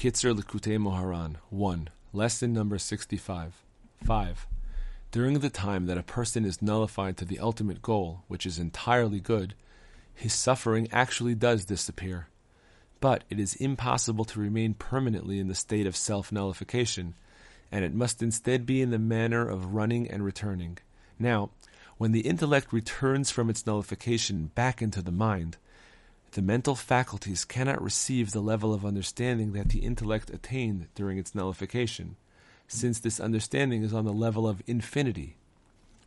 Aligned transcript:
Kitzur 0.00 0.34
Likutei 0.34 0.78
Moharan 0.78 1.36
1. 1.50 1.90
Lesson 2.14 2.54
number 2.54 2.78
65. 2.78 3.62
5. 4.02 4.46
During 5.10 5.40
the 5.40 5.50
time 5.50 5.84
that 5.84 5.98
a 5.98 6.02
person 6.02 6.46
is 6.46 6.62
nullified 6.62 7.18
to 7.18 7.26
the 7.26 7.38
ultimate 7.38 7.82
goal, 7.82 8.22
which 8.26 8.46
is 8.46 8.58
entirely 8.58 9.20
good, 9.20 9.52
his 10.14 10.32
suffering 10.32 10.88
actually 10.90 11.34
does 11.34 11.66
disappear. 11.66 12.28
But 13.00 13.24
it 13.28 13.38
is 13.38 13.56
impossible 13.56 14.24
to 14.24 14.40
remain 14.40 14.72
permanently 14.72 15.38
in 15.38 15.48
the 15.48 15.54
state 15.54 15.86
of 15.86 15.94
self 15.94 16.32
nullification, 16.32 17.12
and 17.70 17.84
it 17.84 17.92
must 17.92 18.22
instead 18.22 18.64
be 18.64 18.80
in 18.80 18.88
the 18.88 18.98
manner 18.98 19.46
of 19.46 19.74
running 19.74 20.10
and 20.10 20.24
returning. 20.24 20.78
Now, 21.18 21.50
when 21.98 22.12
the 22.12 22.20
intellect 22.20 22.72
returns 22.72 23.30
from 23.30 23.50
its 23.50 23.66
nullification 23.66 24.50
back 24.54 24.80
into 24.80 25.02
the 25.02 25.12
mind, 25.12 25.58
the 26.32 26.42
mental 26.42 26.74
faculties 26.76 27.44
cannot 27.44 27.82
receive 27.82 28.30
the 28.30 28.40
level 28.40 28.72
of 28.72 28.84
understanding 28.84 29.52
that 29.52 29.70
the 29.70 29.80
intellect 29.80 30.30
attained 30.30 30.86
during 30.94 31.18
its 31.18 31.34
nullification, 31.34 32.16
since 32.68 33.00
this 33.00 33.18
understanding 33.18 33.82
is 33.82 33.92
on 33.92 34.04
the 34.04 34.12
level 34.12 34.48
of 34.48 34.62
infinity. 34.66 35.36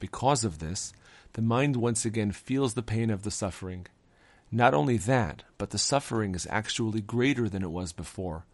Because 0.00 0.44
of 0.44 0.58
this, 0.58 0.92
the 1.34 1.42
mind 1.42 1.76
once 1.76 2.04
again 2.04 2.32
feels 2.32 2.74
the 2.74 2.82
pain 2.82 3.10
of 3.10 3.22
the 3.22 3.30
suffering. 3.30 3.86
Not 4.50 4.74
only 4.74 4.96
that, 4.96 5.44
but 5.56 5.70
the 5.70 5.78
suffering 5.78 6.34
is 6.34 6.48
actually 6.50 7.00
greater 7.00 7.48
than 7.48 7.62
it 7.62 7.70
was 7.70 7.92
before, 7.92 8.44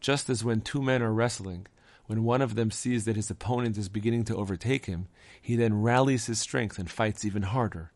just 0.00 0.28
as 0.28 0.42
when 0.42 0.60
two 0.60 0.82
men 0.82 1.02
are 1.02 1.12
wrestling, 1.12 1.66
when 2.06 2.24
one 2.24 2.42
of 2.42 2.56
them 2.56 2.70
sees 2.70 3.04
that 3.04 3.16
his 3.16 3.30
opponent 3.30 3.78
is 3.78 3.88
beginning 3.88 4.24
to 4.24 4.36
overtake 4.36 4.86
him, 4.86 5.06
he 5.40 5.54
then 5.54 5.82
rallies 5.82 6.26
his 6.26 6.40
strength 6.40 6.78
and 6.78 6.90
fights 6.90 7.24
even 7.24 7.42
harder. 7.42 7.92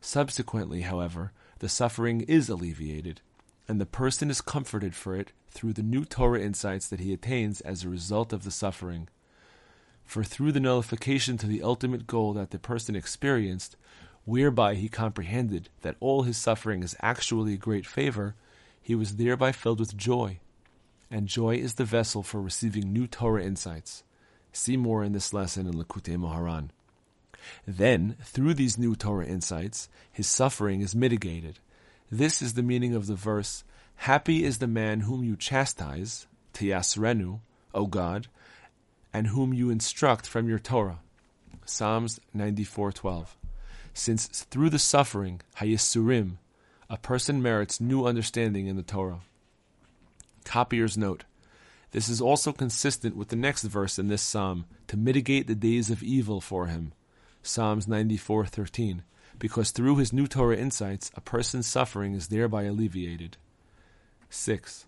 Subsequently, 0.00 0.80
however, 0.82 1.32
the 1.60 1.68
suffering 1.68 2.22
is 2.22 2.48
alleviated, 2.48 3.20
and 3.68 3.80
the 3.80 3.86
person 3.86 4.30
is 4.30 4.40
comforted 4.40 4.94
for 4.94 5.14
it 5.14 5.32
through 5.50 5.74
the 5.74 5.82
new 5.82 6.04
Torah 6.04 6.40
insights 6.40 6.88
that 6.88 7.00
he 7.00 7.12
attains 7.12 7.60
as 7.60 7.84
a 7.84 7.88
result 7.88 8.32
of 8.32 8.44
the 8.44 8.50
suffering. 8.50 9.08
For 10.04 10.24
through 10.24 10.52
the 10.52 10.60
nullification 10.60 11.36
to 11.38 11.46
the 11.46 11.62
ultimate 11.62 12.06
goal 12.06 12.32
that 12.32 12.50
the 12.50 12.58
person 12.58 12.96
experienced, 12.96 13.76
whereby 14.24 14.74
he 14.74 14.88
comprehended 14.88 15.68
that 15.82 15.96
all 16.00 16.22
his 16.22 16.36
suffering 16.36 16.82
is 16.82 16.96
actually 17.00 17.54
a 17.54 17.58
great 17.58 17.86
favor, 17.86 18.34
he 18.80 18.94
was 18.94 19.16
thereby 19.16 19.52
filled 19.52 19.80
with 19.80 19.96
joy. 19.96 20.40
And 21.10 21.26
joy 21.26 21.56
is 21.56 21.74
the 21.74 21.84
vessel 21.84 22.22
for 22.22 22.40
receiving 22.40 22.92
new 22.92 23.06
Torah 23.06 23.44
insights. 23.44 24.02
See 24.52 24.76
more 24.76 25.04
in 25.04 25.12
this 25.12 25.32
lesson 25.32 25.66
in 25.66 25.74
Likutei 25.74 26.16
Moharan. 26.16 26.70
Then, 27.66 28.16
through 28.22 28.54
these 28.54 28.78
new 28.78 28.94
Torah 28.94 29.26
insights, 29.26 29.88
his 30.10 30.26
suffering 30.26 30.80
is 30.80 30.94
mitigated. 30.94 31.58
This 32.10 32.42
is 32.42 32.54
the 32.54 32.62
meaning 32.62 32.94
of 32.94 33.06
the 33.06 33.14
verse, 33.14 33.64
Happy 34.04 34.44
is 34.44 34.58
the 34.58 34.66
man 34.66 35.00
whom 35.00 35.22
you 35.22 35.36
chastise, 35.36 36.26
Tiyasrenu, 36.54 37.40
O 37.74 37.84
God, 37.84 38.28
and 39.12 39.26
whom 39.26 39.52
you 39.52 39.68
instruct 39.68 40.26
from 40.26 40.48
your 40.48 40.58
Torah. 40.58 41.00
Psalms 41.66 42.18
94:12. 42.34 43.36
Since 43.92 44.26
through 44.26 44.70
the 44.70 44.78
suffering, 44.78 45.42
Hayisurim, 45.58 46.38
a 46.88 46.96
person 46.96 47.42
merits 47.42 47.78
new 47.78 48.06
understanding 48.06 48.68
in 48.68 48.76
the 48.76 48.82
Torah. 48.82 49.20
Copyer's 50.44 50.96
note. 50.96 51.24
This 51.90 52.08
is 52.08 52.22
also 52.22 52.52
consistent 52.54 53.16
with 53.16 53.28
the 53.28 53.36
next 53.36 53.64
verse 53.64 53.98
in 53.98 54.08
this 54.08 54.22
psalm, 54.22 54.64
to 54.86 54.96
mitigate 54.96 55.46
the 55.46 55.54
days 55.54 55.90
of 55.90 56.02
evil 56.02 56.40
for 56.40 56.68
him. 56.68 56.94
Psalms 57.42 57.86
94:13, 57.86 59.02
because 59.38 59.70
through 59.70 59.96
his 59.96 60.12
new 60.12 60.26
Torah 60.26 60.56
insights, 60.56 61.10
a 61.14 61.20
person's 61.20 61.66
suffering 61.66 62.14
is 62.14 62.28
thereby 62.28 62.64
alleviated. 62.64 63.36
6. 64.28 64.86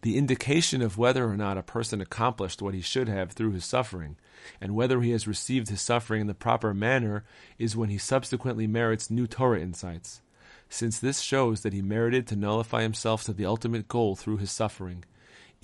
The 0.00 0.16
indication 0.16 0.82
of 0.82 0.98
whether 0.98 1.28
or 1.28 1.36
not 1.36 1.58
a 1.58 1.62
person 1.62 2.00
accomplished 2.00 2.60
what 2.60 2.74
he 2.74 2.80
should 2.80 3.08
have 3.08 3.32
through 3.32 3.52
his 3.52 3.64
suffering, 3.64 4.16
and 4.60 4.74
whether 4.74 5.00
he 5.00 5.10
has 5.12 5.28
received 5.28 5.68
his 5.68 5.80
suffering 5.80 6.22
in 6.22 6.26
the 6.26 6.34
proper 6.34 6.74
manner, 6.74 7.24
is 7.58 7.76
when 7.76 7.88
he 7.88 7.98
subsequently 7.98 8.66
merits 8.66 9.10
new 9.10 9.28
Torah 9.28 9.60
insights, 9.60 10.22
since 10.68 10.98
this 10.98 11.20
shows 11.20 11.60
that 11.60 11.72
he 11.72 11.82
merited 11.82 12.26
to 12.26 12.36
nullify 12.36 12.82
himself 12.82 13.22
to 13.24 13.32
the 13.32 13.46
ultimate 13.46 13.86
goal 13.86 14.16
through 14.16 14.38
his 14.38 14.50
suffering, 14.50 15.04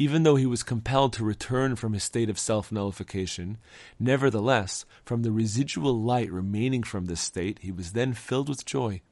even 0.00 0.22
though 0.22 0.36
he 0.36 0.47
was 0.47 0.62
compelled 0.62 1.12
to 1.12 1.25
return 1.25 1.75
from 1.75 1.92
his 1.92 2.04
state 2.04 2.31
of 2.31 2.38
self 2.38 2.70
nullification, 2.70 3.59
nevertheless, 3.98 4.84
from 5.04 5.22
the 5.22 5.32
residual 5.32 6.00
light 6.00 6.31
remaining 6.31 6.84
from 6.84 7.06
this 7.06 7.20
state, 7.20 7.59
he 7.62 7.72
was 7.72 7.92
then 7.92 8.14
filled 8.14 8.48
with 8.48 8.64
joy, 8.64 9.03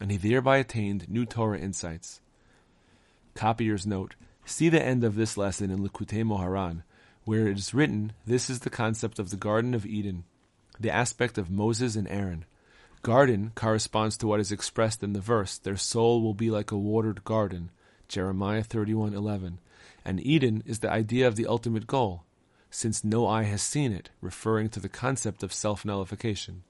and 0.00 0.12
he 0.12 0.16
thereby 0.16 0.58
attained 0.58 1.10
new 1.10 1.26
Torah 1.26 1.58
insights. 1.58 2.20
Copyer's 3.34 3.86
note 3.86 4.14
See 4.44 4.68
the 4.68 4.82
end 4.82 5.02
of 5.02 5.16
this 5.16 5.36
lesson 5.36 5.72
in 5.72 5.80
Likutei 5.80 6.22
Moharan, 6.22 6.84
where 7.24 7.48
it 7.48 7.58
is 7.58 7.74
written, 7.74 8.12
This 8.24 8.48
is 8.48 8.60
the 8.60 8.70
concept 8.70 9.18
of 9.18 9.30
the 9.30 9.36
Garden 9.36 9.74
of 9.74 9.84
Eden, 9.84 10.22
the 10.78 10.92
aspect 10.92 11.38
of 11.38 11.50
Moses 11.50 11.96
and 11.96 12.06
Aaron. 12.06 12.44
Garden 13.02 13.50
corresponds 13.56 14.16
to 14.18 14.28
what 14.28 14.38
is 14.38 14.52
expressed 14.52 15.02
in 15.02 15.12
the 15.12 15.20
verse, 15.20 15.58
Their 15.58 15.76
soul 15.76 16.22
will 16.22 16.34
be 16.34 16.52
like 16.52 16.70
a 16.70 16.78
watered 16.78 17.24
garden, 17.24 17.72
Jeremiah 18.06 18.62
31:11 18.62 19.58
and 20.04 20.24
Eden 20.24 20.62
is 20.66 20.80
the 20.80 20.90
idea 20.90 21.26
of 21.26 21.36
the 21.36 21.46
ultimate 21.46 21.86
goal, 21.86 22.24
since 22.70 23.04
no 23.04 23.26
eye 23.26 23.44
has 23.44 23.62
seen 23.62 23.92
it, 23.92 24.10
referring 24.20 24.68
to 24.70 24.80
the 24.80 24.88
concept 24.88 25.42
of 25.42 25.52
self 25.52 25.84
nullification. 25.84 26.62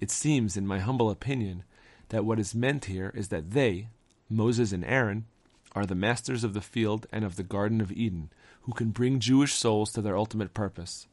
It 0.00 0.10
seems, 0.10 0.56
in 0.56 0.66
my 0.66 0.80
humble 0.80 1.10
opinion, 1.10 1.64
that 2.08 2.24
what 2.24 2.38
is 2.38 2.54
meant 2.54 2.86
here 2.86 3.12
is 3.14 3.28
that 3.28 3.52
they, 3.52 3.88
Moses 4.28 4.72
and 4.72 4.84
Aaron, 4.84 5.26
are 5.72 5.86
the 5.86 5.94
masters 5.94 6.44
of 6.44 6.54
the 6.54 6.60
field 6.60 7.06
and 7.12 7.24
of 7.24 7.36
the 7.36 7.42
Garden 7.42 7.80
of 7.80 7.92
Eden, 7.92 8.30
who 8.62 8.72
can 8.72 8.90
bring 8.90 9.20
Jewish 9.20 9.54
souls 9.54 9.92
to 9.92 10.02
their 10.02 10.16
ultimate 10.16 10.54
purpose. 10.54 11.06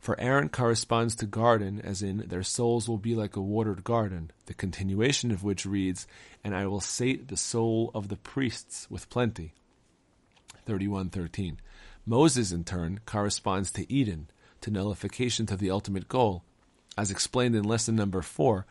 For 0.00 0.18
Aaron 0.18 0.48
corresponds 0.48 1.14
to 1.16 1.26
garden, 1.26 1.80
as 1.82 2.02
in, 2.02 2.24
their 2.28 2.42
souls 2.42 2.88
will 2.88 2.98
be 2.98 3.14
like 3.14 3.36
a 3.36 3.42
watered 3.42 3.84
garden, 3.84 4.30
the 4.46 4.54
continuation 4.54 5.30
of 5.30 5.44
which 5.44 5.66
reads, 5.66 6.06
And 6.42 6.54
I 6.54 6.66
will 6.66 6.80
sate 6.80 7.28
the 7.28 7.36
soul 7.36 7.90
of 7.94 8.08
the 8.08 8.16
priests 8.16 8.90
with 8.90 9.10
plenty. 9.10 9.52
31:13. 10.66 11.58
Moses 12.06 12.52
in 12.52 12.64
turn 12.64 13.00
corresponds 13.06 13.70
to 13.72 13.90
Eden, 13.92 14.28
to 14.60 14.70
nullification 14.70 15.46
to 15.46 15.56
the 15.56 15.70
ultimate 15.70 16.08
goal, 16.08 16.44
as 16.96 17.10
explained 17.10 17.54
in 17.54 17.64
lesson 17.64 17.96
number 17.96 18.22
4 18.22 18.66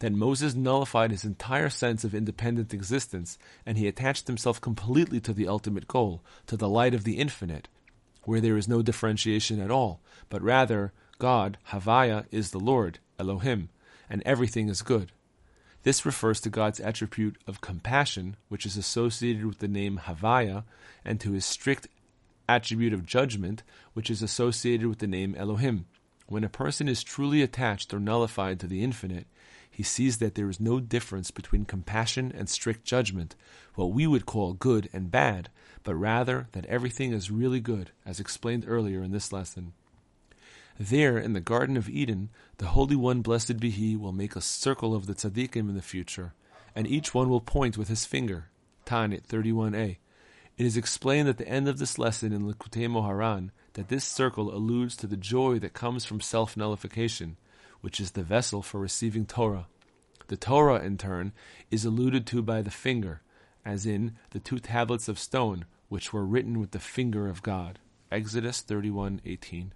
that 0.00 0.12
Moses 0.12 0.54
nullified 0.54 1.10
his 1.10 1.24
entire 1.24 1.70
sense 1.70 2.04
of 2.04 2.14
independent 2.14 2.74
existence 2.74 3.38
and 3.64 3.78
he 3.78 3.86
attached 3.86 4.26
himself 4.26 4.60
completely 4.60 5.20
to 5.20 5.32
the 5.32 5.48
ultimate 5.48 5.86
goal, 5.86 6.22
to 6.46 6.56
the 6.56 6.68
light 6.68 6.94
of 6.94 7.04
the 7.04 7.18
infinite, 7.18 7.68
where 8.24 8.40
there 8.40 8.56
is 8.56 8.68
no 8.68 8.82
differentiation 8.82 9.60
at 9.60 9.70
all, 9.70 10.00
but 10.28 10.42
rather 10.42 10.92
God, 11.18 11.58
Havaya, 11.68 12.26
is 12.30 12.50
the 12.50 12.58
Lord, 12.58 12.98
Elohim, 13.18 13.68
and 14.10 14.22
everything 14.24 14.68
is 14.68 14.82
good. 14.82 15.12
This 15.84 16.06
refers 16.06 16.40
to 16.40 16.50
God's 16.50 16.80
attribute 16.80 17.36
of 17.46 17.60
compassion, 17.60 18.36
which 18.48 18.64
is 18.64 18.78
associated 18.78 19.44
with 19.44 19.58
the 19.58 19.68
name 19.68 20.00
Havaya, 20.04 20.64
and 21.04 21.20
to 21.20 21.32
his 21.32 21.44
strict 21.44 21.88
attribute 22.48 22.94
of 22.94 23.04
judgment, 23.04 23.62
which 23.92 24.10
is 24.10 24.22
associated 24.22 24.86
with 24.86 24.98
the 24.98 25.06
name 25.06 25.34
Elohim. 25.34 25.84
When 26.26 26.42
a 26.42 26.48
person 26.48 26.88
is 26.88 27.04
truly 27.04 27.42
attached 27.42 27.92
or 27.92 28.00
nullified 28.00 28.60
to 28.60 28.66
the 28.66 28.82
infinite, 28.82 29.26
he 29.70 29.82
sees 29.82 30.18
that 30.18 30.36
there 30.36 30.48
is 30.48 30.58
no 30.58 30.80
difference 30.80 31.30
between 31.30 31.66
compassion 31.66 32.32
and 32.34 32.48
strict 32.48 32.86
judgment, 32.86 33.36
what 33.74 33.92
we 33.92 34.06
would 34.06 34.24
call 34.24 34.54
good 34.54 34.88
and 34.92 35.10
bad, 35.10 35.50
but 35.82 35.96
rather 35.96 36.46
that 36.52 36.64
everything 36.64 37.12
is 37.12 37.30
really 37.30 37.60
good, 37.60 37.90
as 38.06 38.20
explained 38.20 38.64
earlier 38.66 39.02
in 39.02 39.12
this 39.12 39.32
lesson. 39.32 39.74
There, 40.78 41.18
in 41.18 41.34
the 41.34 41.40
Garden 41.40 41.76
of 41.76 41.88
Eden, 41.88 42.30
the 42.58 42.66
Holy 42.66 42.96
One, 42.96 43.22
blessed 43.22 43.60
be 43.60 43.70
He, 43.70 43.94
will 43.94 44.10
make 44.10 44.34
a 44.34 44.40
circle 44.40 44.92
of 44.92 45.06
the 45.06 45.14
tzaddikim 45.14 45.68
in 45.68 45.76
the 45.76 45.82
future, 45.82 46.34
and 46.74 46.88
each 46.88 47.14
one 47.14 47.28
will 47.28 47.40
point 47.40 47.78
with 47.78 47.86
his 47.86 48.04
finger. 48.04 48.46
Taanit 48.84 49.22
31a. 49.28 49.98
It 50.56 50.66
is 50.66 50.76
explained 50.76 51.28
at 51.28 51.38
the 51.38 51.46
end 51.46 51.68
of 51.68 51.78
this 51.78 51.96
lesson 51.96 52.32
in 52.32 52.42
Likutei 52.42 52.88
Moharan 52.88 53.50
that 53.74 53.88
this 53.88 54.04
circle 54.04 54.52
alludes 54.52 54.96
to 54.96 55.06
the 55.06 55.16
joy 55.16 55.60
that 55.60 55.74
comes 55.74 56.04
from 56.04 56.20
self 56.20 56.56
nullification, 56.56 57.36
which 57.80 58.00
is 58.00 58.10
the 58.10 58.24
vessel 58.24 58.60
for 58.60 58.80
receiving 58.80 59.26
Torah. 59.26 59.68
The 60.26 60.36
Torah, 60.36 60.84
in 60.84 60.98
turn, 60.98 61.32
is 61.70 61.84
alluded 61.84 62.26
to 62.28 62.42
by 62.42 62.62
the 62.62 62.72
finger, 62.72 63.22
as 63.64 63.86
in 63.86 64.16
the 64.30 64.40
two 64.40 64.58
tablets 64.58 65.08
of 65.08 65.20
stone, 65.20 65.66
which 65.88 66.12
were 66.12 66.26
written 66.26 66.58
with 66.58 66.72
the 66.72 66.80
finger 66.80 67.28
of 67.28 67.42
God. 67.42 67.78
Exodus 68.10 68.60
31:18. 68.60 69.70